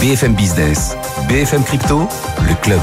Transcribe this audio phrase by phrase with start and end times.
[0.00, 0.94] BFM Business,
[1.26, 2.06] BFM Crypto,
[2.46, 2.80] le club.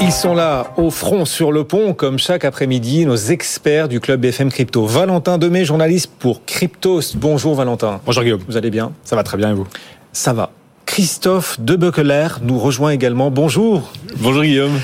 [0.00, 4.20] Ils sont là, au front sur le pont, comme chaque après-midi, nos experts du club
[4.20, 4.86] BFM Crypto.
[4.86, 7.16] Valentin Demey, journaliste pour Cryptos.
[7.16, 8.00] Bonjour Valentin.
[8.06, 8.42] Bonjour Guillaume.
[8.46, 8.92] Vous allez bien?
[9.02, 9.66] Ça va très bien et vous?
[10.12, 10.50] Ça va.
[10.86, 13.30] Christophe Debekeler nous rejoint également.
[13.30, 13.90] Bonjour.
[14.18, 14.78] Bonjour Guillaume.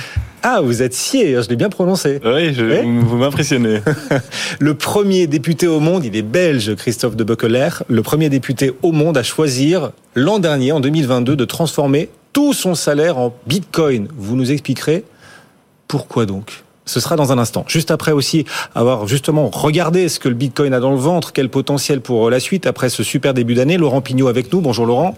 [0.50, 2.20] Ah, vous êtes sié, je l'ai bien prononcé.
[2.24, 3.80] Oui, je, Eh vous m'impressionnez.
[4.60, 8.92] le premier député au monde, il est belge, Christophe de Bekeler, le premier député au
[8.92, 14.08] monde à choisir l'an dernier, en 2022, de transformer tout son salaire en bitcoin.
[14.16, 15.04] Vous nous expliquerez
[15.86, 16.64] pourquoi donc?
[16.88, 17.64] Ce sera dans un instant.
[17.68, 21.48] Juste après aussi avoir justement regardé ce que le Bitcoin a dans le ventre, quel
[21.48, 23.76] potentiel pour la suite après ce super début d'année.
[23.76, 24.60] Laurent Pignot avec nous.
[24.60, 25.16] Bonjour Laurent.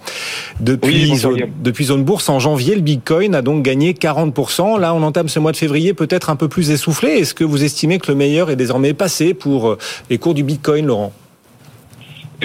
[0.61, 1.51] Depuis, Oui, bonjour, zone, Guillaume.
[1.62, 4.78] depuis Zone Bourse, en janvier, le Bitcoin a donc gagné 40%.
[4.78, 7.11] Là, on entame ce mois de février peut-être un peu plus essoufflé.
[7.11, 9.78] Est-ce que vous estimez que le meilleur est désormais passé pour euh,
[10.11, 11.12] les cours du Bitcoin, Laurent?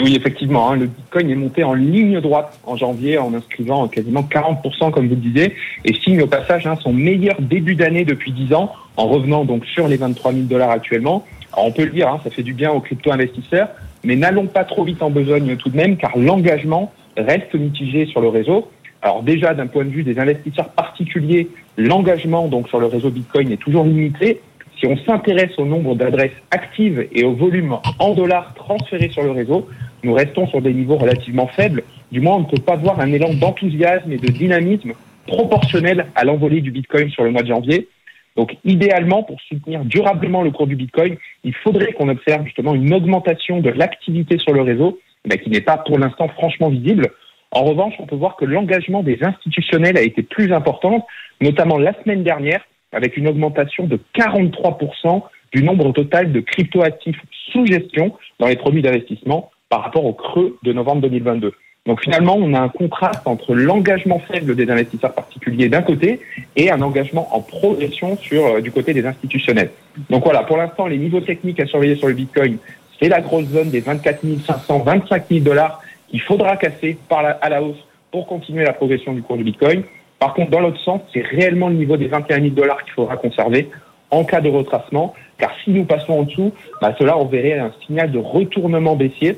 [0.01, 4.23] Oui, effectivement, hein, le Bitcoin est monté en ligne droite en janvier en inscrivant quasiment
[4.23, 5.53] 40%, comme vous le disiez,
[5.85, 9.65] et signe au passage hein, son meilleur début d'année depuis 10 ans, en revenant donc
[9.65, 11.25] sur les 23 000 dollars actuellement.
[11.53, 13.69] Alors, on peut le dire, hein, ça fait du bien aux crypto-investisseurs,
[14.03, 18.19] mais n'allons pas trop vite en besogne tout de même, car l'engagement reste mitigé sur
[18.19, 18.69] le réseau.
[19.01, 21.47] Alors déjà, d'un point de vue des investisseurs particuliers,
[21.77, 24.41] l'engagement donc sur le réseau Bitcoin est toujours limité.
[24.79, 29.31] Si on s'intéresse au nombre d'adresses actives et au volume en dollars transférés sur le
[29.31, 29.69] réseau,
[30.05, 31.83] nous restons sur des niveaux relativement faibles.
[32.11, 34.93] Du moins, on ne peut pas voir un élan d'enthousiasme et de dynamisme
[35.27, 37.87] proportionnel à l'envolée du Bitcoin sur le mois de janvier.
[38.35, 42.93] Donc, idéalement, pour soutenir durablement le cours du Bitcoin, il faudrait qu'on observe justement une
[42.93, 47.07] augmentation de l'activité sur le réseau, mais qui n'est pas pour l'instant franchement visible.
[47.51, 51.07] En revanche, on peut voir que l'engagement des institutionnels a été plus important,
[51.41, 57.19] notamment la semaine dernière, avec une augmentation de 43% du nombre total de cryptoactifs
[57.51, 61.53] sous gestion dans les produits d'investissement par rapport au creux de novembre 2022.
[61.85, 66.19] Donc finalement, on a un contraste entre l'engagement faible des investisseurs particuliers d'un côté
[66.55, 69.69] et un engagement en progression sur euh, du côté des institutionnels.
[70.09, 72.57] Donc voilà, pour l'instant, les niveaux techniques à surveiller sur le Bitcoin,
[72.99, 77.49] c'est la grosse zone des 24 500, 25 000 dollars qu'il faudra casser par à
[77.49, 79.83] la hausse pour continuer la progression du cours du Bitcoin.
[80.17, 83.17] Par contre, dans l'autre sens, c'est réellement le niveau des 21 000 dollars qu'il faudra
[83.17, 83.69] conserver
[84.11, 87.71] en cas de retracement, car si nous passons en dessous, bah, cela on verrait un
[87.85, 89.37] signal de retournement baissier.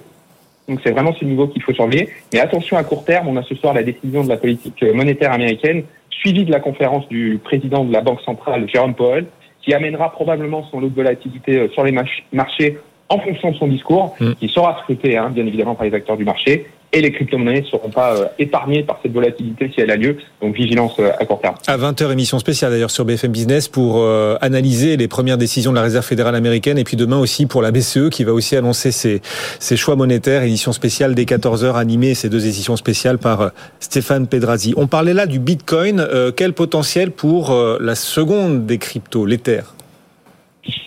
[0.67, 2.09] Donc c'est vraiment ce niveau qu'il faut surveiller.
[2.33, 5.31] Mais attention à court terme, on a ce soir la décision de la politique monétaire
[5.31, 9.25] américaine, suivie de la conférence du président de la Banque centrale, Jérôme Powell,
[9.61, 11.93] qui amènera probablement son lot de volatilité euh, sur les
[12.31, 12.77] marchés
[13.09, 14.33] en fonction de son discours, Mm.
[14.33, 16.67] qui sera scruté hein, bien évidemment par les acteurs du marché.
[16.93, 20.17] Et les crypto-monnaies ne seront pas euh, épargnées par cette volatilité si elle a lieu.
[20.41, 21.55] Donc vigilance euh, à court terme.
[21.67, 25.75] À 20h, émission spéciale d'ailleurs sur BFM Business pour euh, analyser les premières décisions de
[25.75, 28.91] la Réserve fédérale américaine et puis demain aussi pour la BCE qui va aussi annoncer
[28.91, 29.21] ses,
[29.59, 30.43] ses choix monétaires.
[30.43, 34.73] Édition spéciale dès 14h animée, ces deux éditions spéciales par Stéphane Pedrazzi.
[34.77, 35.99] On parlait là du Bitcoin.
[35.99, 39.61] Euh, quel potentiel pour euh, la seconde des cryptos, l'Ether?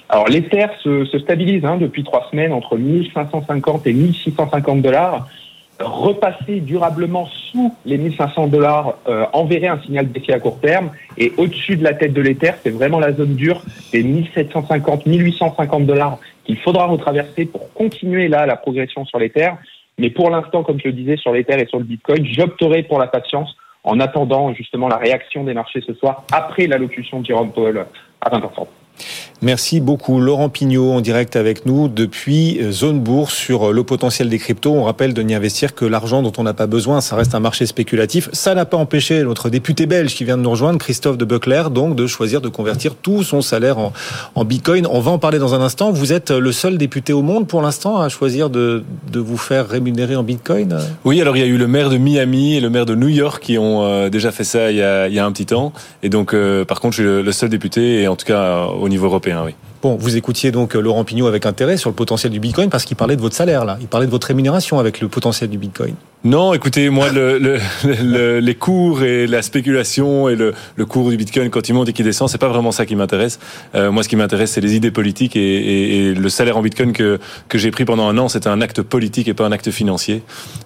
[0.09, 5.28] Alors l'Ether se, se stabilise hein, depuis trois semaines entre 1550 et 1650 dollars.
[5.80, 10.91] Repasser durablement sous les 1500 dollars euh, enverrait un signal baissier à court terme.
[11.16, 15.86] Et au-dessus de la tête de l'Ether, c'est vraiment la zone dure des 1750, 1850
[15.86, 19.50] dollars qu'il faudra retraverser pour continuer là la progression sur l'Ether.
[19.98, 22.98] Mais pour l'instant, comme je le disais, sur l'Ether et sur le Bitcoin, j'opterai pour
[22.98, 27.52] la patience en attendant justement la réaction des marchés ce soir après l'allocution de Jérôme
[27.52, 27.86] Powell
[28.20, 28.66] à 20h30.
[29.43, 30.21] Merci beaucoup.
[30.21, 34.39] Laurent Pignot en direct avec nous depuis euh, Zone Bourse sur euh, le potentiel des
[34.39, 34.71] cryptos.
[34.71, 37.01] On rappelle de n'y investir que l'argent dont on n'a pas besoin.
[37.01, 38.28] Ça reste un marché spéculatif.
[38.34, 41.65] Ça n'a pas empêché notre député belge qui vient de nous rejoindre, Christophe de Buckler,
[41.71, 44.87] donc de choisir de convertir tout son salaire en, bitcoin.
[44.91, 45.91] On va en parler dans un instant.
[45.91, 48.84] Vous êtes le seul député au monde pour l'instant à choisir de,
[49.15, 50.78] vous faire rémunérer en bitcoin.
[51.05, 53.09] Oui, alors il y a eu le maire de Miami et le maire de New
[53.09, 55.72] York qui ont euh, déjà fait ça il y a, un petit temps.
[56.03, 58.67] Et donc, euh, par contre, je suis le, seul député, et en tout cas euh,
[58.67, 59.29] au niveau européen,
[59.82, 62.84] Bon, vous écoutiez donc euh, Laurent Pignot avec intérêt sur le potentiel du bitcoin parce
[62.84, 63.78] qu'il parlait de votre salaire là.
[63.80, 65.94] Il parlait de votre rémunération avec le potentiel du bitcoin.
[66.22, 67.56] Non, écoutez, moi, le, le,
[68.03, 71.89] le- les cours et la spéculation et le, le cours du Bitcoin quand il monte
[71.89, 73.39] et qu'il descend, c'est pas vraiment ça qui m'intéresse.
[73.74, 76.62] Euh, moi, ce qui m'intéresse, c'est les idées politiques et, et- et le salaire en
[76.62, 77.18] Bitcoin que,
[77.48, 80.21] que j'ai pris pendant un an, c'était un acte politique et pas un acte financier.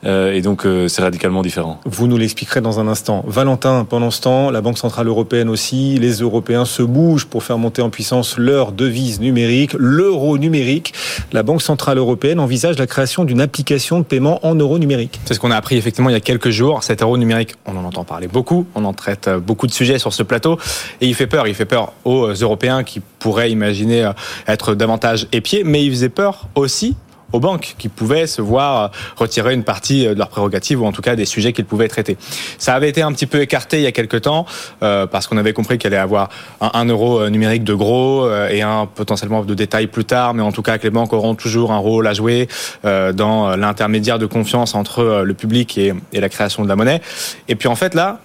[0.04, 1.78] Euh, et donc, euh, c'est radicalement différent.
[1.86, 3.24] Vous nous l'expliquerez dans un instant.
[3.28, 7.58] Valentin, pendant ce temps, la Banque Centrale Européenne aussi, les Européens se bougent pour faire
[7.58, 10.94] monter en puissance leur devise numérique, l'euro numérique.
[11.32, 15.20] La Banque Centrale Européenne envisage la création d'une application de paiement en euros numérique.
[15.26, 16.82] C'est ce qu'on a appris effectivement il y a quelques jours.
[16.82, 19.98] Cet euro numérique, on en entend parler beaucoup, on en traite euh, beaucoup de sujets
[19.98, 20.58] sur ce plateau,
[21.02, 21.46] et il fait peur.
[21.46, 24.12] Il fait peur aux Européens qui pourraient imaginer euh,
[24.46, 26.96] être davantage épiés, mais il faisait peur aussi
[27.32, 31.02] aux banques qui pouvaient se voir retirer une partie de leurs prérogatives ou en tout
[31.02, 32.16] cas des sujets qu'ils pouvaient traiter.
[32.58, 34.46] Ça avait été un petit peu écarté il y a quelques temps
[34.82, 36.28] euh, parce qu'on avait compris qu'il allait avoir
[36.60, 40.42] un, euro euh, numérique de gros euh, et un potentiellement de détails plus tard, mais
[40.42, 42.48] en tout cas que les banques auront toujours un rôle à jouer
[42.82, 47.00] dans l'intermédiaire de confiance entre le public et, et, la création de la monnaie.
[47.48, 48.20] Et puis en fait là,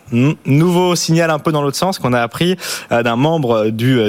[0.45, 2.55] nouveau signal un peu dans l'autre sens qu'on a appris
[2.89, 3.99] d'un membre du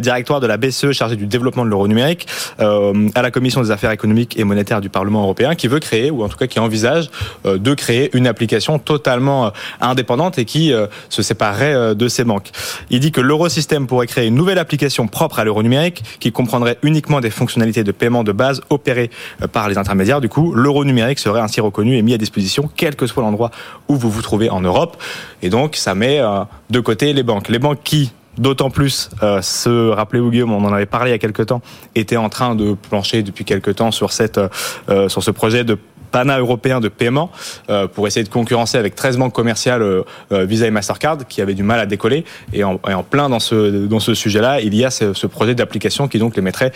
[0.00, 2.26] directoire de la BCE chargé du développement de l'euro numérique
[2.58, 6.22] à la commission des affaires économiques et monétaire du Parlement européen qui veut créer, ou
[6.22, 7.10] en tout cas qui envisage
[7.46, 12.24] euh, de créer une application totalement euh, indépendante et qui euh, se séparerait de ces
[12.24, 12.50] banques.
[12.90, 16.78] Il dit que l'eurosystème pourrait créer une nouvelle application propre à l'euro numérique qui comprendrait
[16.82, 19.10] uniquement des fonctionnalités de paiement de base opérées
[19.52, 20.20] par les intermédiaires.
[20.20, 23.50] Du coup, l'euro numérique serait ainsi reconnu et mis à disposition quel que soit l'endroit
[23.88, 24.96] où vous vous trouvez en Europe.
[25.42, 26.20] Et donc, ça met
[26.70, 27.48] de côté les banques.
[27.48, 31.16] Les banques qui D'autant plus, euh, se rappelez-vous Guillaume, on en avait parlé il y
[31.16, 31.60] a quelques temps,
[31.94, 34.38] était en train de plancher depuis quelques temps sur cette
[34.88, 35.78] euh, sur ce projet de
[36.10, 37.30] pana-européen de paiement
[37.70, 40.02] euh, pour essayer de concurrencer avec 13 banques commerciales euh,
[40.32, 42.24] euh, Visa et Mastercard qui avaient du mal à décoller.
[42.52, 45.26] Et en, et en plein dans ce, dans ce sujet-là, il y a ce, ce
[45.26, 46.72] projet d'application qui donc les mettrait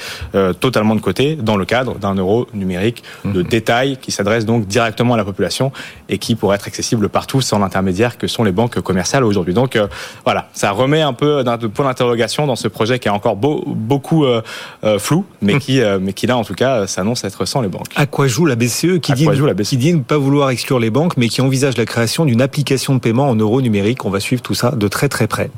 [0.61, 3.49] totalement de côté dans le cadre d'un euro numérique de mhm.
[3.49, 5.73] détail qui s'adresse donc directement à la population
[6.09, 9.55] et qui pourrait être accessible partout sans l'intermédiaire que sont les banques commerciales aujourd'hui.
[9.55, 9.79] Donc
[10.25, 13.65] voilà, ça remet un peu d'un point d'interrogation dans ce projet qui est encore beau,
[13.67, 14.27] beaucoup
[14.99, 15.61] flou, mais mhm.
[15.61, 17.93] qui, mais qui là en tout cas s'annonce être sans les banques.
[17.97, 19.22] À quoi joue la BCE qui dit
[19.65, 22.95] qui dit ne pas vouloir exclure les banques, mais qui envisage la création d'une application
[22.95, 24.05] de paiement en euros numériques.
[24.05, 25.51] On va suivre tout ça de très très près.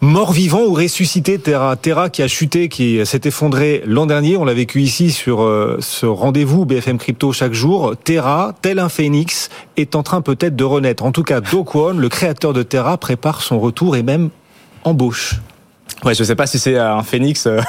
[0.00, 4.36] Mort vivant ou ressuscité Terra Terra qui a chuté, qui s'est effondré l'an dernier.
[4.36, 7.94] On l'a vécu ici sur euh, ce rendez-vous BFM Crypto chaque jour.
[8.02, 11.04] Terra, tel un phénix, est en train peut-être de renaître.
[11.04, 14.30] En tout cas, Do Kwon, le créateur de Terra, prépare son retour et même
[14.84, 15.40] embauche.
[16.04, 17.46] Ouais, je sais pas si c'est un phénix.
[17.46, 17.60] Euh,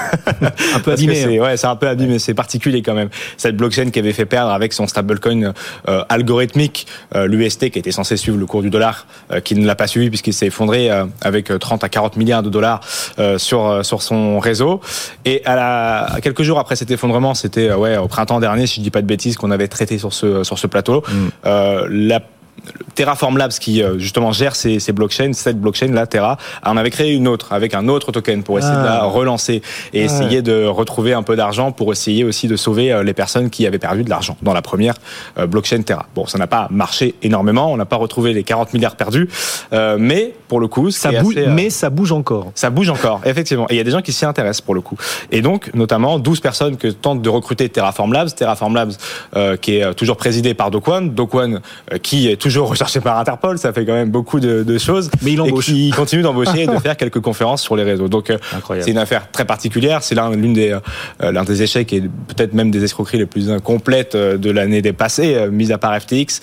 [0.75, 1.15] un peu abîmé.
[1.15, 1.41] C'est, hein.
[1.41, 2.19] ouais, c'est un peu abîmé.
[2.19, 3.09] C'est particulier quand même.
[3.37, 5.53] Cette blockchain qui avait fait perdre avec son stablecoin
[5.87, 9.07] euh, algorithmique euh, l'UST qui était censé suivre le cours du dollar,
[9.43, 10.89] qui ne l'a pas suivi puisqu'il s'est effondré
[11.21, 12.81] avec 30 à 40 milliards de dollars
[13.37, 14.81] sur sur son réseau.
[15.25, 18.75] Et à, la, à quelques jours après cet effondrement, c'était ouais au printemps dernier, si
[18.75, 21.03] je dis pas de bêtises, qu'on avait traité sur ce sur ce plateau.
[21.07, 21.49] Mm.
[21.89, 22.21] la
[22.95, 26.89] Terraform Labs qui euh, justement gère ces, ces blockchains, cette blockchain là, Terra, on avait
[26.89, 29.05] créé une autre avec un autre token pour essayer de la ah.
[29.05, 29.61] relancer
[29.93, 33.49] et essayer de retrouver un peu d'argent pour essayer aussi de sauver euh, les personnes
[33.49, 34.95] qui avaient perdu de l'argent dans la première
[35.37, 36.07] euh, blockchain Terra.
[36.15, 39.27] Bon, ça n'a pas marché énormément, on n'a pas retrouvé les 40 milliards perdus,
[39.97, 42.51] mais pour le coup, ça bouge, mais ça bouge encore.
[42.55, 43.65] Ça bouge encore, effectivement.
[43.69, 44.97] Et il y a des gens qui s'y intéressent pour le coup.
[45.31, 48.93] Et donc, notamment, 12 personnes que tentent de recruter Terraform Labs, Terraform Labs
[49.61, 51.59] qui est toujours présidé par Dokwon, Dokwon
[52.01, 55.09] qui est toujours recherché par Interpol, ça fait quand même beaucoup de, de choses.
[55.23, 55.69] Mais il embauche.
[55.69, 58.07] Et qui continue d'embaucher et de faire quelques conférences sur les réseaux.
[58.07, 58.37] Donc euh,
[58.81, 60.03] c'est une affaire très particulière.
[60.03, 63.49] C'est l'un l'une des euh, l'un des échecs et peut-être même des escroqueries les plus
[63.49, 66.41] incomplètes euh, de l'année dépassée, mis à part FTX.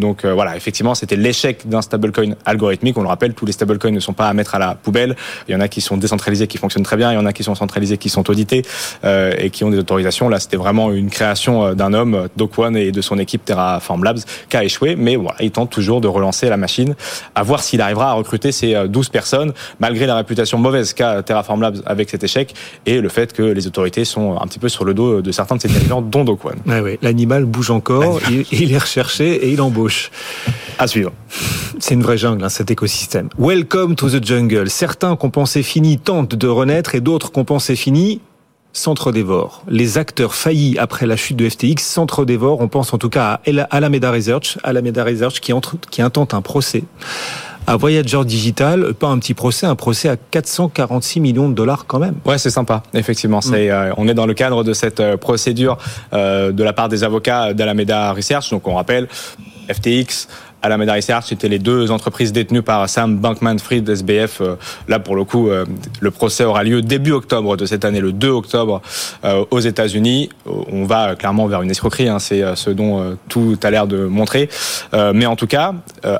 [0.00, 2.98] donc voilà, effectivement, c'était l'échec d'un stablecoin algorithmique.
[2.98, 5.14] On le rappelle, tous les stablecoins ne sont pas à mettre à la poubelle.
[5.46, 7.12] Il y en a qui sont décentralisés, qui fonctionnent très bien.
[7.12, 8.62] Il y en a qui sont centralisés, qui sont audités
[9.04, 10.28] et qui ont des autorisations.
[10.28, 14.56] Là, c'était vraiment une création d'un homme, One et de son équipe Terraform Labs, qui
[14.56, 14.96] a échoué.
[14.96, 16.94] Mais voilà, il tente toujours de relancer la machine,
[17.34, 21.22] à voir s'il arrivera à recruter ces 12 euh, personnes, malgré la réputation mauvaise qu'a
[21.22, 22.54] Terraform Labs avec cet échec,
[22.86, 25.56] et le fait que les autorités sont un petit peu sur le dos de certains
[25.56, 26.56] de ces dirigeants, dont Dokwon.
[26.66, 30.10] oui, l'animal bouge encore, il, est recherché et il embauche.
[30.78, 31.12] À suivre.
[31.80, 33.28] C'est une vraie jungle, hein, cet écosystème.
[33.36, 34.70] Welcome to the jungle.
[34.70, 38.20] Certains qu'on pensait finis tentent de renaître et d'autres qu'on pensait finis
[38.78, 39.62] s'entre-dévorent.
[39.68, 42.60] Les acteurs faillis après la chute de FTX s'entre-dévorent.
[42.60, 46.42] On pense en tout cas à Alameda Research, Alameda Research qui, entre, qui intente un
[46.42, 46.84] procès
[47.68, 51.98] à Voyager Digital, pas un petit procès, un procès à 446 millions de dollars quand
[51.98, 52.14] même.
[52.24, 53.42] Ouais, c'est sympa, effectivement.
[53.42, 53.72] C'est, mm.
[53.72, 55.76] euh, on est dans le cadre de cette euh, procédure
[56.14, 58.48] euh, de la part des avocats d'Alameda Research.
[58.50, 59.06] Donc on rappelle,
[59.70, 60.28] FTX
[60.62, 64.40] Alameda Research, c'était les deux entreprises détenues par Sam Bankman-Fried SBF.
[64.40, 64.56] Euh,
[64.88, 65.64] là, pour le coup, euh,
[66.00, 68.82] le procès aura lieu début octobre de cette année, le 2 octobre,
[69.24, 70.30] euh, aux États-Unis.
[70.46, 74.48] On va clairement vers une escroquerie, hein, c'est ce dont tout a l'air de montrer.
[74.92, 75.74] Mais en tout cas,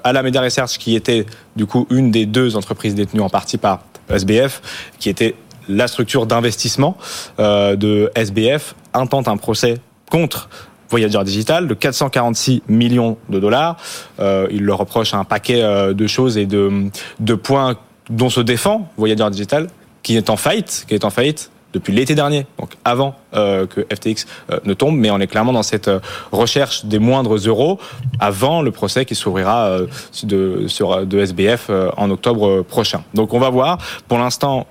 [0.04, 1.26] Alameda Research, qui était
[1.56, 3.80] du coup une des deux entreprises détenues en partie par
[4.10, 4.60] SBF,
[4.98, 5.34] qui était
[5.68, 6.96] la structure d'investissement
[7.38, 9.78] de SBF, intente un procès
[10.10, 10.48] contre
[10.90, 13.76] Voyager Digital de 446 millions de dollars.
[14.20, 16.90] Euh, il leur reproche un paquet euh, de choses et de,
[17.20, 17.76] de points
[18.10, 19.68] dont se défend Voyager Digital,
[20.02, 23.86] qui est en faillite, qui est en faillite depuis l'été dernier, donc avant euh, que
[23.94, 26.00] FTX euh, ne tombe, mais on est clairement dans cette euh,
[26.32, 27.78] recherche des moindres euros
[28.20, 29.78] avant le procès qui s'ouvrira
[30.22, 33.02] de, sur, de SBF en octobre prochain.
[33.14, 33.78] Donc on va voir.
[34.08, 34.66] Pour l'instant,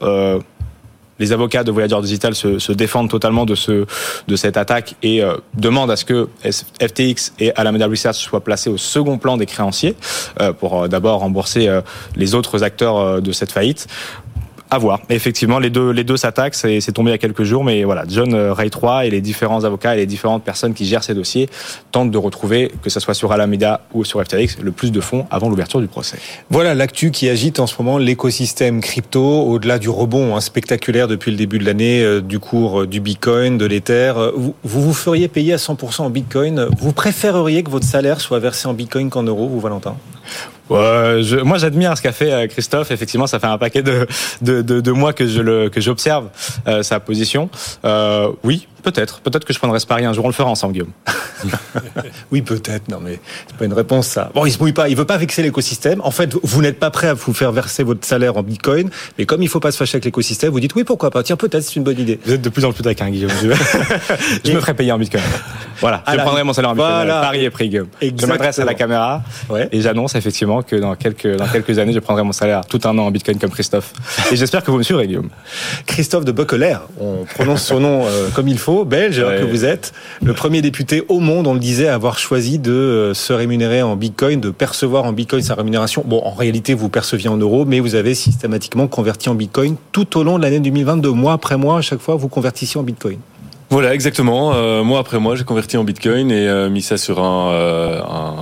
[1.19, 3.85] les avocats de Voyager Digital se, se, défendent totalement de ce
[4.27, 8.69] de cette attaque et euh, demandent à ce que FTX et Alameda Research soient placés
[8.69, 9.95] au second plan des créanciers
[10.41, 11.81] euh, pour euh, d'abord rembourser euh,
[12.15, 13.87] les autres acteurs de cette faillite
[14.69, 14.99] à voir.
[15.09, 16.55] Effectivement, les deux, les deux s'attaquent.
[16.55, 19.21] C'est, c'est tombé il y a quelques jours, mais voilà, John Ray 3 et les
[19.21, 21.49] différents avocats et les différentes personnes qui gèrent ces dossiers
[21.91, 25.25] tentent de retrouver, que ce soit sur Alameda ou sur FTX, le plus de fonds
[25.31, 26.17] avant l'ouverture du procès.
[26.49, 31.31] Voilà l'actu qui agite en ce moment l'écosystème crypto, au-delà du rebond hein, spectaculaire depuis
[31.31, 34.13] le début de l'année euh, du cours du Bitcoin, de l'Ether.
[34.35, 36.67] Vous, vous vous feriez payer à 100% en Bitcoin.
[36.77, 39.95] Vous préféreriez que votre salaire soit versé en Bitcoin qu'en euros, vous, Valentin?
[40.69, 42.91] Ouais, je, moi, j'admire ce qu'a fait euh, Christophe.
[42.91, 44.07] Effectivement, ça fait un paquet de,
[44.41, 46.29] de, de, de mois que je le que j'observe
[46.67, 47.49] euh, sa position.
[47.85, 49.21] Euh, oui, peut-être.
[49.21, 50.25] Peut-être que je prendrai ce pari un jour.
[50.25, 50.91] On le fera ensemble, Guillaume.
[52.31, 52.89] oui, peut-être.
[52.89, 54.29] Non, mais c'est pas une réponse ça.
[54.33, 54.89] Bon, il se mouille pas.
[54.89, 56.01] Il veut pas vexer l'écosystème.
[56.03, 58.89] En fait, vous n'êtes pas prêt à vous faire verser votre salaire en Bitcoin.
[59.17, 61.23] Mais comme il faut pas se fâcher avec l'écosystème, vous dites oui, pourquoi pas.
[61.23, 62.19] Tiens, peut-être c'est une bonne idée.
[62.25, 63.31] Vous êtes de plus en plus taquin, Guillaume.
[64.43, 65.23] je me ferai payer en Bitcoin.
[65.79, 66.03] Voilà.
[66.11, 66.93] Je prendrai mon salaire en Bitcoin.
[66.93, 67.21] Voilà.
[67.21, 67.87] Pari est pris, Guillaume.
[68.01, 68.21] Exactement.
[68.21, 69.69] Je m'adresse à la caméra ouais.
[69.71, 72.97] et j'annonce effectivement que dans quelques, dans quelques années, je prendrai mon salaire tout un
[72.97, 73.93] an en Bitcoin comme Christophe.
[74.31, 75.29] Et j'espère que vous me suivrez, Guillaume.
[75.85, 79.39] Christophe de Bockeler, on prononce son nom euh, comme il faut, belge, ouais.
[79.39, 79.93] que vous êtes.
[80.23, 83.81] Le premier député au monde, on le disait, à avoir choisi de euh, se rémunérer
[83.81, 86.03] en Bitcoin, de percevoir en Bitcoin sa rémunération.
[86.05, 90.17] Bon, en réalité, vous perceviez en euros, mais vous avez systématiquement converti en Bitcoin tout
[90.17, 93.19] au long de l'année 2022, mois après mois, à chaque fois, vous convertissiez en Bitcoin.
[93.69, 94.53] Voilà, exactement.
[94.53, 98.01] Euh, mois après mois, j'ai converti en Bitcoin et euh, mis ça sur un, euh,
[98.01, 98.33] un,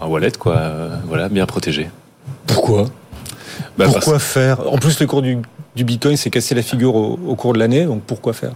[0.00, 0.70] un wallet, quoi.
[1.06, 1.90] voilà, bien protégé.
[2.46, 2.84] Pourquoi
[3.76, 4.24] bah, Pourquoi parce...
[4.24, 4.72] faire?
[4.72, 5.38] En plus, le cours du,
[5.74, 8.52] du Bitcoin s'est cassé la figure au, au cours de l'année, donc pourquoi faire?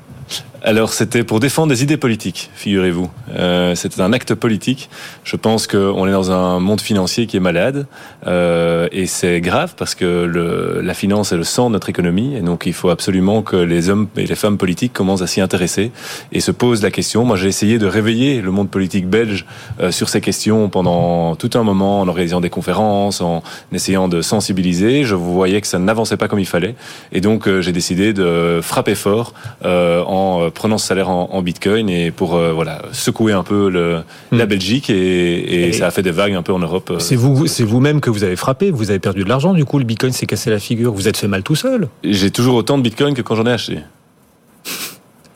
[0.63, 3.09] Alors c'était pour défendre des idées politiques, figurez-vous.
[3.35, 4.91] Euh, c'était un acte politique.
[5.25, 7.87] Je pense qu'on est dans un monde financier qui est malade
[8.27, 12.37] euh, et c'est grave parce que le, la finance est le sang de notre économie
[12.37, 15.41] et donc il faut absolument que les hommes et les femmes politiques commencent à s'y
[15.41, 15.93] intéresser
[16.33, 17.25] et se posent la question.
[17.25, 19.47] Moi j'ai essayé de réveiller le monde politique belge
[19.81, 24.21] euh, sur ces questions pendant tout un moment en organisant des conférences, en essayant de
[24.21, 25.05] sensibiliser.
[25.05, 26.75] Je voyais que ça n'avançait pas comme il fallait
[27.13, 29.33] et donc euh, j'ai décidé de frapper fort
[29.65, 33.71] euh, en prenant ce salaire en, en Bitcoin et pour euh, voilà secouer un peu
[33.71, 34.03] le,
[34.33, 34.37] mmh.
[34.37, 36.95] la Belgique et, et, et, ça a fait des vagues un peu en Europe.
[36.99, 38.71] C'est vous, c'est vous-même que vous avez frappé.
[38.71, 39.79] Vous avez perdu de l'argent du coup.
[39.79, 40.93] Le Bitcoin s'est cassé la figure.
[40.93, 41.89] Vous êtes fait mal tout seul.
[42.05, 43.79] J'ai toujours autant de Bitcoin que quand j'en ai acheté.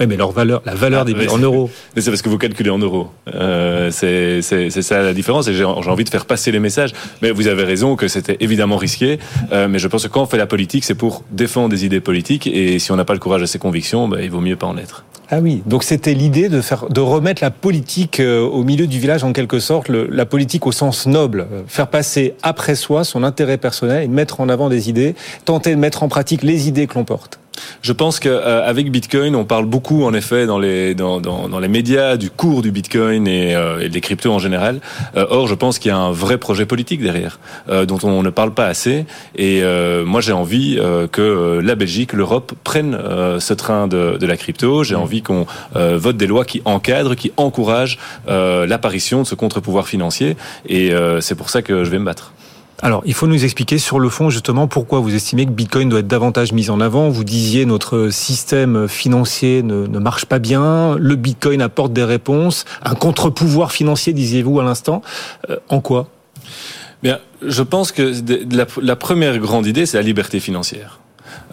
[0.00, 1.70] Oui, mais leur valeur, la valeur ah, des bitcoins en euros.
[1.96, 3.08] Mais c'est parce que vous calculez en euros.
[3.32, 5.46] Euh, c'est ça la différence.
[5.46, 6.92] Et j'ai envie de faire passer les messages.
[7.22, 9.20] Mais vous avez raison que c'était évidemment risqué.
[9.52, 12.00] Euh, mais je pense que quand on fait la politique, c'est pour défendre des idées
[12.00, 12.48] politiques.
[12.48, 14.66] Et si on n'a pas le courage de ses convictions, bah, il vaut mieux pas
[14.66, 15.04] en être.
[15.30, 18.98] Ah oui, donc c'était l'idée de faire, de remettre la politique euh, au milieu du
[18.98, 23.24] village en quelque sorte, le, la politique au sens noble, faire passer après soi son
[23.24, 25.14] intérêt personnel et mettre en avant des idées,
[25.46, 27.40] tenter de mettre en pratique les idées que l'on porte.
[27.82, 31.60] Je pense qu'avec euh, Bitcoin, on parle beaucoup, en effet, dans les dans, dans, dans
[31.60, 34.80] les médias du cours du Bitcoin et, euh, et des cryptos en général.
[35.16, 38.22] Euh, or, je pense qu'il y a un vrai projet politique derrière, euh, dont on
[38.22, 39.06] ne parle pas assez.
[39.36, 42.98] Et euh, moi, j'ai envie euh, que la Belgique, l'Europe prennent
[43.38, 44.84] ce train de, de la crypto.
[44.84, 50.36] J'ai envie qu'on vote des lois qui encadrent, qui encouragent l'apparition de ce contre-pouvoir financier.
[50.68, 52.32] Et c'est pour ça que je vais me battre.
[52.84, 56.00] Alors, il faut nous expliquer sur le fond justement pourquoi vous estimez que Bitcoin doit
[56.00, 57.08] être davantage mis en avant.
[57.08, 62.94] Vous disiez notre système financier ne, marche pas bien, le Bitcoin apporte des réponses, un
[62.94, 65.00] contre-pouvoir financier, disiez-vous à l'instant.
[65.48, 66.08] Euh, en quoi?
[67.02, 68.12] Bien, je pense que
[68.82, 71.00] la première grande idée, c'est la liberté financière.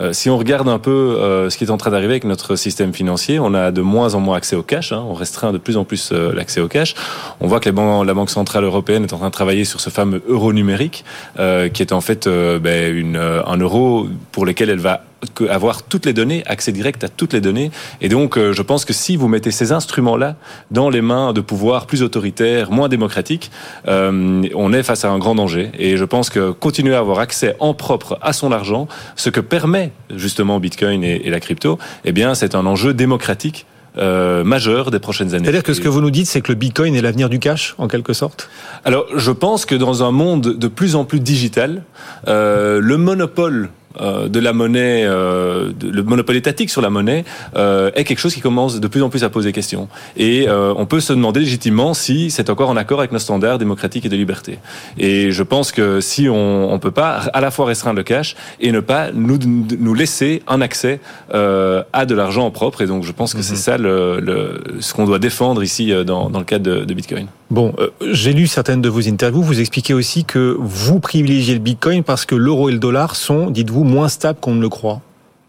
[0.01, 2.55] Euh, si on regarde un peu euh, ce qui est en train d'arriver avec notre
[2.55, 4.91] système financier, on a de moins en moins accès au cash.
[4.91, 6.95] Hein, on restreint de plus en plus euh, l'accès au cash.
[7.39, 10.21] On voit que la Banque centrale européenne est en train de travailler sur ce fameux
[10.27, 11.05] euro numérique,
[11.35, 15.03] qui est en fait ben, un euro pour lequel elle va
[15.49, 17.71] avoir toutes les données, accès direct à toutes les données.
[18.01, 20.35] Et donc, euh, je pense que si vous mettez ces instruments-là
[20.71, 23.51] dans les mains de pouvoirs plus autoritaires, moins démocratiques,
[23.87, 25.71] euh, on est face à un grand danger.
[25.77, 29.39] Et je pense que continuer à avoir accès en propre à son argent, ce que
[29.39, 33.65] permet justement Bitcoin et, et la crypto, eh bien, c'est un enjeu démocratique
[33.97, 35.43] euh, majeur des prochaines années.
[35.43, 37.75] C'est-à-dire que ce que vous nous dites, c'est que le Bitcoin est l'avenir du cash,
[37.77, 38.49] en quelque sorte?
[38.85, 41.83] Alors, je pense que dans un monde de plus en plus digital,
[42.29, 47.25] euh, le monopole euh, de la monnaie, euh, de, le monopole étatique sur la monnaie
[47.55, 49.87] euh, est quelque chose qui commence de plus en plus à poser question.
[50.17, 54.05] Et on peut se demander légitimement si c'est encore en accord avec nos standards démocratiques
[54.05, 54.59] et de liberté.
[54.97, 58.35] Et je pense que si on ne peut pas à la fois restreindre le cash
[58.59, 59.39] et ne pas nous,
[59.79, 60.99] nous laisser un accès
[61.31, 62.81] à de l'argent propre.
[62.81, 63.43] Et donc je pense que mm -hmm.
[63.43, 66.93] c'est ça le, le, ce qu'on doit défendre ici dans, dans le cadre de, de
[66.93, 67.27] Bitcoin.
[67.49, 67.73] Bon,
[68.19, 69.43] j'ai lu certaines de vos interviews.
[69.43, 73.43] Vous expliquez aussi que vous privilégiez le Bitcoin parce que l'euro et le dollar sont,
[73.51, 75.01] dites-vous, moins stables qu'on ne le croit.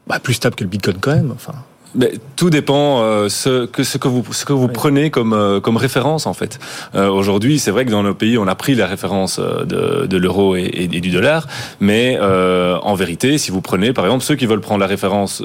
[0.07, 1.33] bah, plus stable que le Bitcoin quand même.
[1.33, 1.55] Enfin.
[1.95, 5.61] Mais tout dépend euh, ce que ce que vous ce que vous prenez comme euh,
[5.61, 6.59] comme référence en fait.
[6.95, 10.07] Euh, Aujourd'hui, c'est vrai que dans nos pays, on a pris la référence euh, de,
[10.07, 11.47] de l'euro et, et, du dollar,
[11.81, 15.43] mais euh, en vérité, si vous prenez par exemple ceux qui veulent prendre la référence,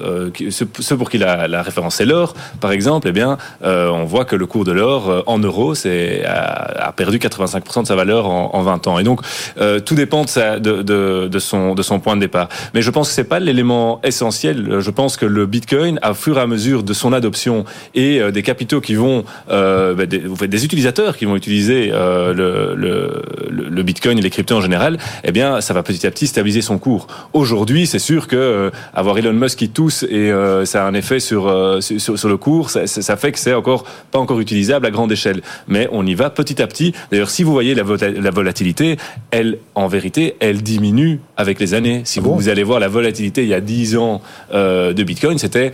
[0.49, 4.25] ceux, ceux, pour qui la, la référence c'est l'or, par exemple, eh bien, on voit
[4.25, 8.27] que le cours de l'or en euros c'est a, a, perdu 85% de sa valeur
[8.27, 8.99] en, en 20 ans.
[8.99, 9.21] Et donc
[9.85, 12.47] tout dépend de, sa, de, de, de, son de son point de départ.
[12.73, 14.79] Mais je pense que c'est pas l'élément essentiel.
[14.79, 17.65] Je pense que le Bitcoin a fur à mesure de son adoption
[17.95, 22.33] et euh, des capitaux qui vont, euh, bah, des, des, utilisateurs qui vont utiliser euh,
[22.33, 26.11] le, le, le, Bitcoin et les cryptos en général, eh bien, ça va petit à
[26.11, 27.07] petit stabiliser son cours.
[27.33, 30.31] Aujourd'hui, c'est sûr que euh, avoir Elon Musk qui tousse et
[30.65, 31.43] ça a un effet sur,
[31.81, 35.11] sur, sur le cours, ça, ça fait que c'est encore pas encore utilisable à grande
[35.11, 35.41] échelle.
[35.67, 36.93] Mais on y va petit à petit.
[37.11, 38.97] D'ailleurs, si vous voyez la, la volatilité,
[39.31, 42.01] elle, en vérité, elle diminue avec les années.
[42.03, 42.35] Si ah vous, bon?
[42.35, 44.21] vous allez voir la volatilité il y a 10 ans
[44.53, 45.71] de Bitcoin, c'était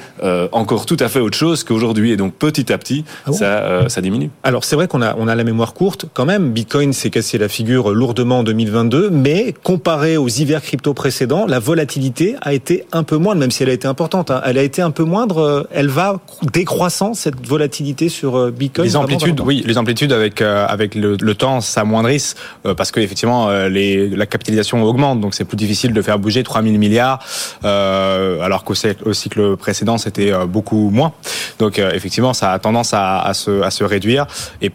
[0.54, 2.12] encore tout à fait autre chose qu'aujourd'hui.
[2.12, 4.30] Et donc petit à petit, ah bon ça, euh, ça diminue.
[4.44, 6.52] Alors c'est vrai qu'on a, on a la mémoire courte quand même.
[6.52, 11.60] Bitcoin s'est cassé la figure lourdement en 2022, mais comparé aux hivers crypto précédents, la
[11.60, 14.32] volatilité a été un peu moindre, même si elle a été importante.
[14.32, 14.42] Hein.
[14.46, 15.40] Elle a été un peu moindre.
[15.40, 16.20] Euh, elle va
[16.52, 18.88] décroissant cette volatilité sur euh, Bitcoin.
[18.88, 23.00] Les amplitudes, oui, les amplitudes avec euh, avec le, le temps s'amoindrissent euh, parce que
[23.00, 27.20] effectivement les, la capitalisation augmente, donc c'est plus difficile de faire bouger 3000 milliards,
[27.64, 31.14] alors qu'au cycle précédent c'était beaucoup moins.
[31.60, 34.28] Donc euh, effectivement, ça a tendance à, à, se, à se réduire.
[34.62, 34.72] Et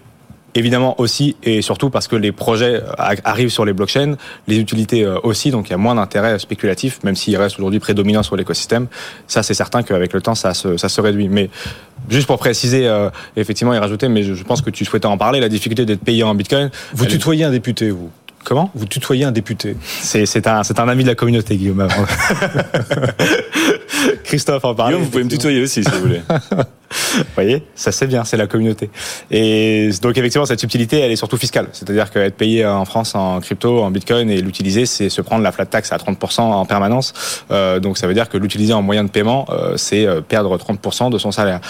[0.54, 2.82] évidemment aussi et surtout parce que les projets
[3.25, 6.98] arrivent sur les blockchains, les utilités euh, aussi, donc il y a moins d'intérêt spéculatif,
[7.04, 8.88] même s'il reste aujourd'hui prédominant sur l'écosystème.
[9.26, 11.28] Ça, c'est certain qu'avec le temps, ça se, ça se réduit.
[11.28, 11.50] Mais
[12.08, 15.18] juste pour préciser, euh, effectivement, et rajouter, mais je, je pense que tu souhaitais en
[15.18, 16.70] parler, la difficulté d'être payé en Bitcoin.
[16.94, 18.10] Vous tutoyez un député, vous
[18.44, 18.70] Comment?
[18.75, 19.76] Vous tutoyez un député.
[19.82, 21.87] C'est un, un ami de la communauté, Guillaume.
[24.24, 24.94] Christophe en parle.
[24.94, 26.20] vous pouvez me tutoyer aussi si vous voulez.
[26.90, 28.90] Vous voyez, ça c'est bien, c'est la communauté.
[29.30, 31.68] Et donc effectivement, cette subtilité, elle est surtout fiscale.
[31.73, 35.52] C'est-à-dire qu'être payé en France en crypto, en bitcoin et l'utiliser, c'est se prendre la
[35.52, 37.44] flat tax à 30% en permanence.
[37.51, 40.57] Euh, donc ça veut dire que l'utiliser en moyen de paiement, euh, c'est euh, perdre
[40.57, 41.61] 30% de son salaire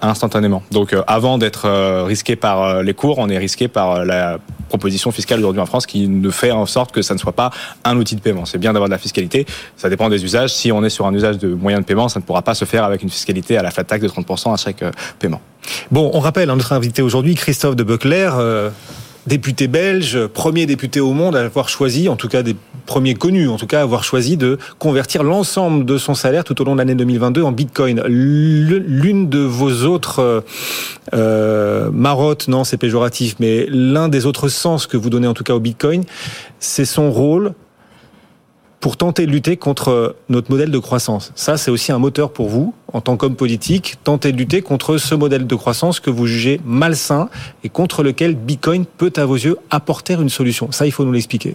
[0.00, 0.62] instantanément.
[0.70, 5.60] Donc avant d'être risqué par les cours, on est risqué par la proposition fiscale aujourd'hui
[5.60, 7.50] en France qui ne fait en sorte que ça ne soit pas
[7.84, 8.46] un outil de paiement.
[8.46, 9.44] C'est bien d'avoir de la fiscalité,
[9.76, 10.54] ça dépend des usages.
[10.54, 12.64] Si on est sur un usage de moyen de paiement, ça ne pourra pas se
[12.64, 14.84] faire avec une fiscalité à la flat tax de 30% à chaque
[15.18, 15.40] paiement.
[15.90, 18.70] Bon, on rappelle hein, notre invité aujourd'hui, Christophe de Buckler, euh,
[19.26, 23.48] député belge, premier député au monde à avoir choisi, en tout cas des premiers connus,
[23.48, 26.78] en tout cas avoir choisi de convertir l'ensemble de son salaire tout au long de
[26.78, 28.02] l'année 2022 en Bitcoin.
[28.06, 30.40] L'une de vos autres euh,
[31.14, 35.44] euh, marottes, non, c'est péjoratif, mais l'un des autres sens que vous donnez en tout
[35.44, 36.04] cas au Bitcoin,
[36.58, 37.54] c'est son rôle
[38.82, 41.30] pour tenter de lutter contre notre modèle de croissance.
[41.36, 44.98] Ça, c'est aussi un moteur pour vous, en tant qu'homme politique, tenter de lutter contre
[44.98, 47.30] ce modèle de croissance que vous jugez malsain
[47.62, 50.72] et contre lequel Bitcoin peut, à vos yeux, apporter une solution.
[50.72, 51.54] Ça, il faut nous l'expliquer.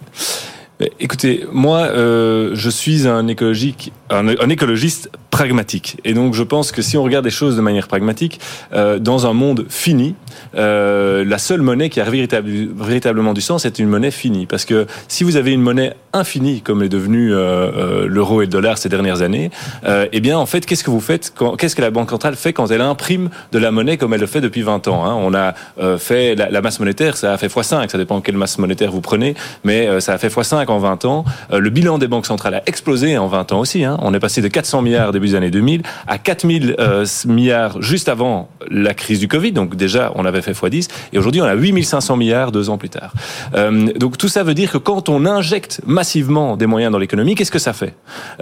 [1.01, 5.97] Écoutez, moi, euh, je suis un, écologique, un, écologiste pragmatique.
[6.03, 8.39] Et donc, je pense que si on regarde les choses de manière pragmatique,
[8.73, 10.15] euh, dans un monde fini,
[10.55, 14.45] euh, la seule monnaie qui a véritable, véritablement du sens est une monnaie finie.
[14.45, 18.45] Parce que si vous avez une monnaie infinie, comme est devenu euh, euh l'euro et
[18.45, 19.51] le dollar ces dernières années,
[19.85, 22.53] euh, eh bien, en fait, qu'est-ce que vous faites Qu'est-ce que la Banque centrale fait
[22.53, 25.15] quand elle imprime de la monnaie comme elle le fait depuis 20 ans hein?
[25.19, 28.37] On a euh, fait la, la, masse monétaire, ça a fait x5, ça dépend quelle
[28.37, 31.25] masse monétaire vous prenez, mais ça a fait x5 en 20 ans.
[31.51, 33.83] Le bilan des banques centrales a explosé en 20 ans aussi.
[33.83, 33.96] Hein?
[33.99, 38.09] On est passé de 400 milliards début des années 2000 à 4000 euh, milliards juste
[38.09, 39.51] avant la crise du Covid.
[39.51, 40.87] Donc déjà, on avait fait x10.
[41.13, 43.13] Et aujourd'hui, on a 8500 milliards deux ans plus tard.
[43.55, 47.35] Euh, donc tout ça veut dire que quand on injecte massivement des moyens dans l'économie,
[47.35, 47.93] qu'est-ce que ça fait?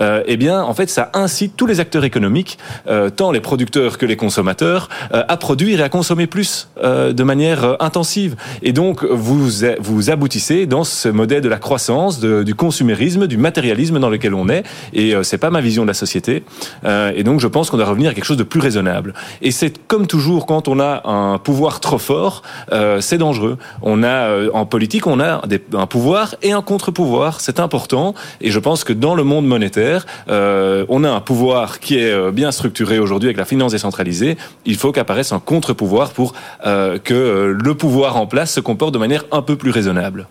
[0.02, 3.98] Euh, Eh bien, en fait, ça incite tous les acteurs économiques, euh, tant les producteurs
[3.98, 8.36] que les consommateurs, à produire et à consommer plus de manière intensive.
[8.62, 14.00] Et donc, vous vous aboutissez dans ce modèle de la croissance, du consumérisme, du matérialisme
[14.00, 14.64] dans lequel on est.
[14.94, 16.44] Et c'est ma vision de la société.
[16.86, 19.14] Euh, et donc je pense qu'on doit revenir à quelque chose de plus raisonnable.
[19.42, 23.58] Et c'est comme toujours quand on a un pouvoir trop fort, euh, c'est dangereux.
[23.82, 25.42] On a euh, en politique, on a
[25.74, 27.42] un pouvoir et un contre-pouvoir.
[27.42, 28.14] C'est important.
[28.42, 32.52] Et je pense que dans le monde monétaire, on a un pouvoir qui est bien
[32.52, 34.38] structuré aujourd'hui avec la finance décentralisée.
[34.66, 39.26] Il faut qu'apparaisse un contre-pouvoir pour que le pouvoir en place se comporte de manière
[39.32, 40.28] un peu plus raisonnable.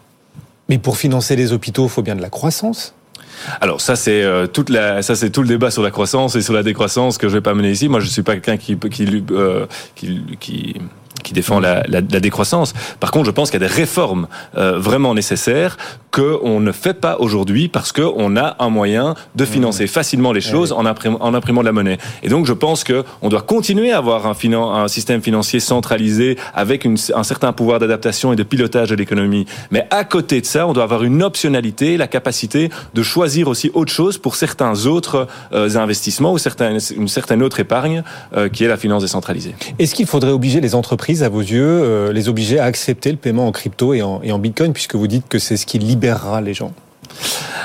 [0.69, 2.95] Mais pour financer les hôpitaux, il faut bien de la croissance.
[3.61, 6.43] Alors ça c'est euh, toute la ça c'est tout le débat sur la croissance et
[6.43, 7.89] sur la décroissance que je vais pas mener ici.
[7.89, 12.75] Moi je suis pas quelqu'un qui qui, euh, qui défend la, la, la, décroissance.
[13.01, 15.77] Par contre, je pense qu'il y a des réformes euh, vraiment nécessaires
[16.15, 20.71] qu'on ne fait pas aujourd'hui parce qu'on a un moyen de financer facilement les choses
[20.71, 21.99] en, imprimant, en imprimant de la monnaie.
[22.23, 26.85] Et donc, je pense qu'on doit continuer à avoir un, un système financier centralisé avec
[26.85, 29.47] une, un certain pouvoir d'adaptation et de pilotage de l'économie.
[29.73, 33.73] Mais à côté de ça, on doit avoir une optionnalité, la capacité de choisir aussi
[33.75, 38.05] autre chose pour certains autres euh, investissements ou certains, une certaine autre épargne
[38.37, 39.57] euh, qui est la finance décentralisée.
[39.81, 43.17] Est-ce qu'il faudrait obliger les entreprises, à vos yeux, euh, les obliger à accepter le
[43.17, 45.81] paiement en crypto et en, et en bitcoin, puisque vous dites que c'est ce qui
[46.05, 46.73] libérera les gens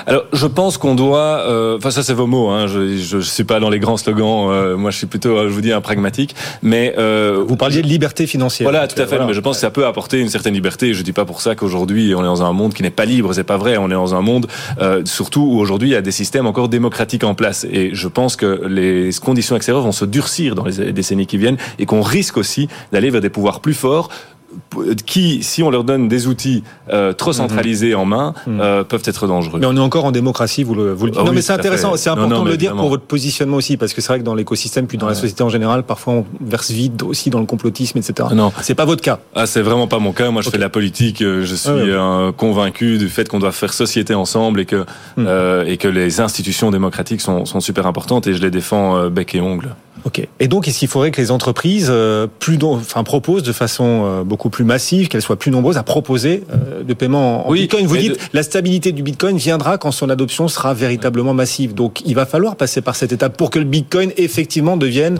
[0.05, 1.43] alors, je pense qu'on doit.
[1.47, 2.49] Euh, enfin, ça, c'est vos mots.
[2.49, 4.49] Hein, je ne suis pas dans les grands slogans.
[4.49, 6.35] Euh, moi, je suis plutôt, euh, je vous dis, un pragmatique.
[6.63, 8.69] Mais euh, vous parliez de liberté financière.
[8.69, 9.19] Voilà, tout à fait.
[9.23, 10.93] Mais je pense que ça peut apporter une certaine liberté.
[10.93, 13.33] Je dis pas pour ça qu'aujourd'hui on est dans un monde qui n'est pas libre.
[13.33, 13.77] C'est pas vrai.
[13.77, 14.47] On est dans un monde,
[15.05, 17.67] surtout où aujourd'hui il y a des systèmes encore démocratiques en place.
[17.71, 21.57] Et je pense que les conditions extérieures vont se durcir dans les décennies qui viennent
[21.77, 24.09] et qu'on risque aussi d'aller vers des pouvoirs plus forts
[25.05, 27.37] qui, si on leur donne des outils euh, trop mhm.
[27.37, 28.59] centralisés en main, mhm.
[28.61, 29.59] euh, peuvent être dangereux.
[29.59, 31.19] Mais on est encore en démocratie, vous le, vous le dites.
[31.21, 33.93] Ah non, mais c'est intéressant, c'est important de le dire pour votre positionnement aussi, parce
[33.93, 36.71] que c'est vrai que dans l'écosystème, puis dans la société en général, parfois on verse
[36.71, 38.29] vide aussi dans le complotisme, etc.
[38.33, 39.19] Non, c'est pas votre cas.
[39.35, 40.29] Ah, c'est vraiment pas mon cas.
[40.31, 41.21] Moi, je fais de la politique.
[41.21, 44.85] Euh, je suis ah convaincu du fait qu'on doit faire société ensemble et que
[45.17, 45.25] hmm.
[45.27, 49.09] euh, et que les institutions démocratiques sont, sont super importantes et je les défends euh,
[49.09, 49.75] bec et ongle.
[50.05, 50.27] Ok.
[50.39, 54.23] Et donc, est-ce qu'il faudrait que les entreprises euh, plus, enfin, proposent de façon euh,
[54.23, 57.97] beaucoup plus massive, qu'elles soient plus nombreuses à proposer euh, de paiement en Bitcoin Vous
[57.97, 61.73] dites la stabilité du Bitcoin viendra quand son adoption sera véritablement massive.
[61.73, 65.17] Donc, il va falloir passer par cette étape pour que le Bitcoin effectivement devienne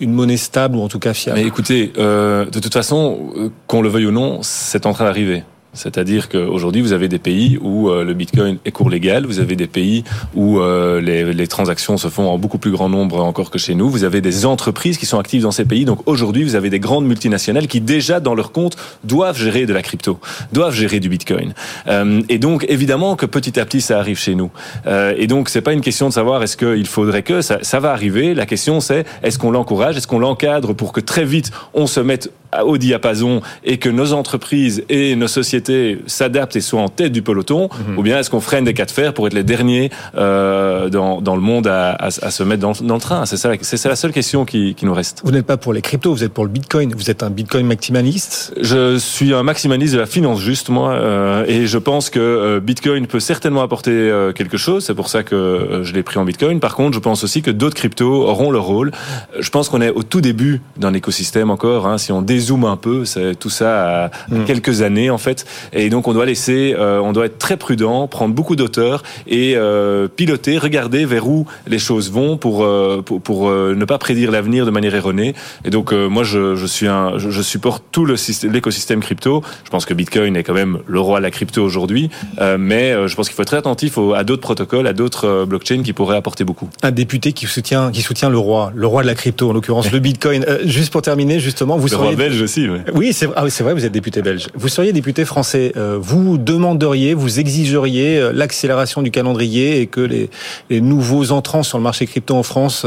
[0.00, 1.40] une monnaie stable ou en tout cas fiable.
[1.40, 5.42] Mais écoutez, de toute façon, qu'on le veuille ou non, c'est en train d'arriver.
[5.78, 9.56] C'est-à-dire qu'aujourd'hui, vous avez des pays où euh, le Bitcoin est cours légal, vous avez
[9.56, 13.50] des pays où euh, les, les, transactions se font en beaucoup plus grand nombre encore
[13.50, 15.84] que chez nous, vous avez des entreprises qui sont actives dans ces pays.
[15.84, 19.72] Donc aujourd'hui, vous avez des grandes multinationales qui déjà dans leur compte doivent gérer de
[19.72, 20.18] la crypto,
[20.52, 21.54] doivent gérer du Bitcoin.
[21.86, 24.50] Euh, et donc évidemment que petit à petit, ça arrive chez nous.
[24.86, 27.80] Euh, et donc c'est pas une question de savoir est-ce qu'il faudrait que ça, ça
[27.80, 28.34] va arriver.
[28.34, 32.00] La question c'est est-ce qu'on l'encourage, est-ce qu'on l'encadre pour que très vite on se
[32.00, 32.30] mette
[32.64, 37.22] au diapason et que nos entreprises et nos sociétés s'adaptent et soient en tête du
[37.22, 37.98] peloton, mhm.
[37.98, 41.20] ou bien est-ce qu'on freine des cas de fer pour être les derniers euh, dans,
[41.20, 43.26] dans, le monde à, à, à se mettre dans, dans le train?
[43.26, 45.22] C'est ça, c'est la seule question qui, qui nous reste.
[45.24, 46.94] Vous n'êtes pas pour les cryptos, vous êtes pour le Bitcoin.
[46.94, 48.54] Vous êtes un Bitcoin maximaliste?
[48.60, 52.60] Je suis un maximaliste de la finance juste, moi, euh, et je pense que euh,
[52.60, 54.84] Bitcoin peut certainement apporter euh, quelque chose.
[54.84, 56.60] C'est pour ça que euh, je l'ai pris en Bitcoin.
[56.60, 58.92] Par contre, je pense aussi que d'autres cryptos auront leur rôle.
[59.38, 61.86] Je pense qu'on est au tout début d'un écosystème encore.
[61.86, 63.04] Hein, si on zoom un peu,
[63.38, 64.44] tout ça à, mm.
[64.44, 65.46] quelques années en fait.
[65.72, 69.54] Et donc on doit laisser, euh, on doit être très prudent, prendre beaucoup d'auteur et
[69.56, 74.30] euh, piloter, regarder vers où les choses vont pour euh, pour, pour ne pas prédire
[74.30, 75.34] l'avenir de manière erronée.
[75.64, 78.16] Et donc moi je, je suis un, je, supporte tout le
[78.50, 79.42] l'écosystème crypto.
[79.64, 82.10] Je pense que Bitcoin est quand même le roi de la crypto aujourd'hui,
[82.58, 85.92] mais je pense qu'il faut être très attentif à d'autres protocoles, à d'autres blockchains qui
[85.92, 86.68] pourraient apporter beaucoup.
[86.82, 89.90] Un député qui soutient qui soutient le roi, le roi de la crypto en l'occurrence
[89.92, 90.44] le Bitcoin.
[90.64, 92.68] juste pour terminer justement, vous seriez aussi.
[92.94, 94.48] Oui, c'est ah vrai, vous êtes député belge.
[94.54, 95.72] Vous seriez député français.
[95.76, 100.30] Euh, vous demanderiez, vous exigeriez euh, l'accélération du calendrier et que les,
[100.70, 102.86] les, nouveaux entrants sur le marché crypto en France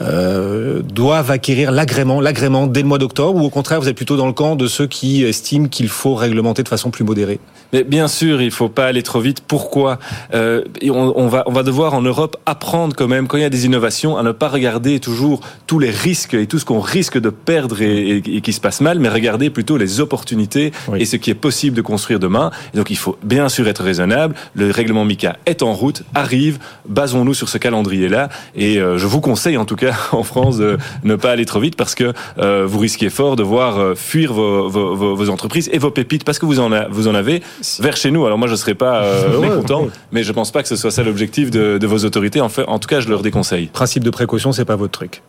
[0.00, 4.16] euh, doivent acquérir l'agrément, l'agrément dès le mois d'octobre, ou au contraire, vous êtes plutôt
[4.16, 7.38] dans le camp de ceux qui estiment qu'il faut réglementer de façon plus modérée
[7.72, 9.42] Mais bien sûr, il faut pas aller trop vite.
[9.46, 9.98] Pourquoi?
[10.34, 13.46] Euh, on, on, va on va devoir en Europe apprendre quand même quand il y
[13.46, 16.80] a des innovations à ne pas regarder toujours tous les risques et tout ce qu'on
[16.80, 21.04] risque de perdre et, et, qui se passe mal, mais regarder plutôt les opportunités et
[21.04, 22.50] ce qui est possible de construire demain.
[22.74, 24.34] Et donc il faut bien sûr être raisonnable.
[24.54, 26.58] Le règlement MICA est en route, arrive.
[26.88, 28.28] Basons-nous sur ce calendrier-là.
[28.54, 31.60] Et euh, je vous conseille en tout cas en France de ne pas aller trop
[31.60, 35.68] vite parce que euh, vous risquez fort de voir euh, fuir vos, vos, vos, entreprises
[35.72, 37.42] et vos pépites parce que vous en, a, vous en avez
[37.80, 38.26] vers chez nous.
[38.26, 40.90] Alors moi je ne serais pas euh, mécontent, mais je pense pas que ce soit
[40.90, 42.40] ça l'objectif de, de, vos autorités.
[42.40, 43.66] En, fait, en tout cas, je leur déconseille.
[43.66, 45.22] Principe de précaution, c'est pas votre truc.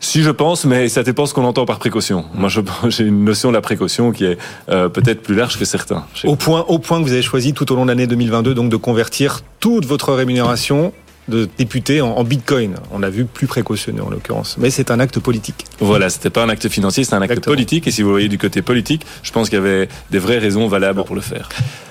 [0.00, 2.26] Si je pense, mais ça dépend ce qu'on entend par précaution.
[2.34, 2.48] Moi,
[2.88, 6.04] j'ai une notion de la précaution qui est euh, peut-être plus large que certains.
[6.24, 8.68] Au point, au point que vous avez choisi tout au long de l'année 2022, donc
[8.68, 10.92] de convertir toute votre rémunération
[11.28, 12.74] de députés en, Bitcoin.
[12.92, 14.56] On a vu plus précautionneux en l'occurrence.
[14.58, 15.64] Mais c'est un acte politique.
[15.80, 17.86] Voilà, c'était pas un acte financier, c'est un acte politique.
[17.86, 20.68] Et si vous voyez du côté politique, je pense qu'il y avait des vraies raisons
[20.68, 21.48] valables pour le faire.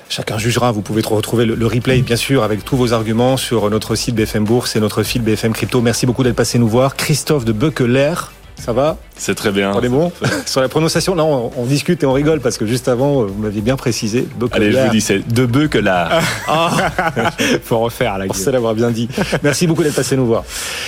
[0.10, 0.72] Chacun jugera.
[0.72, 4.46] Vous pouvez retrouver le, replay, bien sûr, avec tous vos arguments sur notre site BFM
[4.46, 5.82] Bourse et notre fil BFM Crypto.
[5.82, 6.96] Merci beaucoup d'être passé nous voir.
[6.96, 8.14] Christophe de Buckler,
[8.58, 9.72] ça va C'est très bien.
[9.76, 10.12] On est bon
[10.46, 13.62] Sur la prononciation, non, on, discute et on rigole parce que juste avant, vous m'aviez
[13.62, 14.28] bien précisé.
[14.52, 16.22] Allez, je vous dis, c'est de bœuf que là.
[16.48, 16.92] Ah.
[17.64, 18.54] Faut refaire la gueule.
[18.54, 19.08] l'avoir bien dit.
[19.44, 20.44] Merci beaucoup d'être passé nous voir.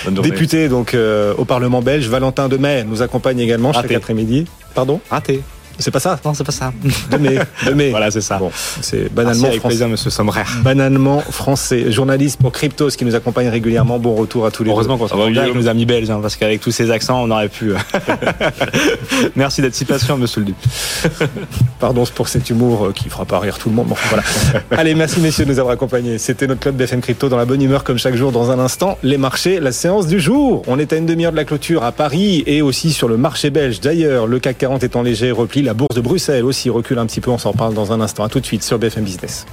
[0.10, 4.46] Député donc euh, au Parlement belge, Valentin Demet nous accompagne également chaque après-midi.
[4.74, 5.00] Pardon?
[5.10, 5.42] Raté.
[5.80, 6.20] C'est pas ça?
[6.26, 6.72] Non, c'est pas ça.
[7.12, 7.38] De mai.
[7.66, 7.90] De mai.
[7.92, 8.38] Voilà, c'est ça.
[8.38, 9.68] Bon, c'est Merci banalement avec français.
[9.76, 10.44] plaisir, monsieur Sommerer.
[10.64, 11.92] Banalement français.
[11.92, 14.00] Journaliste pour Cryptos qui nous accompagne régulièrement.
[14.00, 16.10] Bon retour à tous les Heureusement qu'on se bah, rend bien avec nos amis belges,
[16.10, 17.72] hein, parce qu'avec tous ces accents, on aurait pu.
[17.72, 17.76] euh,
[19.36, 20.56] Merci d'être si patient, monsieur le duc.
[21.80, 23.88] Pardon pour cet humour euh, qui fera pas rire tout le monde.
[23.88, 24.24] Bon, voilà.
[24.72, 26.18] Allez, merci messieurs de nous avoir accompagnés.
[26.18, 28.32] C'était notre club BFM Crypto dans la bonne humeur comme chaque jour.
[28.32, 30.64] Dans un instant, les marchés, la séance du jour.
[30.68, 33.50] On est à une demi-heure de la clôture à Paris et aussi sur le marché
[33.50, 33.80] belge.
[33.82, 35.67] D'ailleurs, le CAC 40 est en léger repli.
[35.68, 37.30] La bourse de Bruxelles aussi recule un petit peu.
[37.30, 38.26] On s'en parle dans un instant.
[38.30, 39.46] Tout de suite sur BFM Business.